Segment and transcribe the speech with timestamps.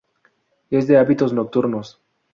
[0.71, 2.01] Es de hábitos nocturnos.